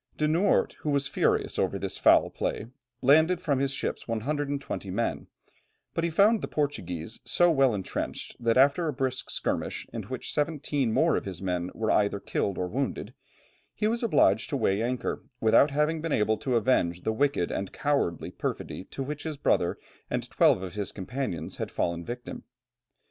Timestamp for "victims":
22.03-22.41